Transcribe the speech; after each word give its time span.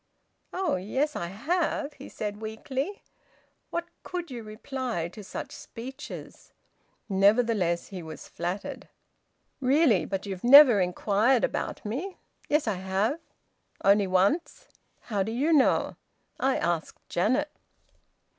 "Oh 0.51 0.77
yes, 0.77 1.15
I 1.15 1.27
have," 1.27 1.93
he 1.93 2.09
said 2.09 2.41
weakly. 2.41 3.03
What 3.69 3.85
could 4.01 4.31
you 4.31 4.41
reply 4.41 5.09
to 5.09 5.23
such 5.23 5.51
speeches? 5.51 6.53
Nevertheless 7.07 7.89
he 7.89 8.01
was 8.01 8.27
flattered. 8.27 8.87
"Really? 9.59 10.05
But 10.05 10.25
you've 10.25 10.43
never 10.43 10.81
inquired 10.81 11.43
about 11.43 11.85
me." 11.85 12.17
"Yes, 12.49 12.67
I 12.67 12.77
have." 12.77 13.19
"Only 13.85 14.07
once." 14.07 14.69
"How 15.01 15.21
do 15.21 15.31
you 15.31 15.53
know?" 15.53 15.97
"I 16.39 16.57
asked 16.57 17.07
Janet." 17.07 17.51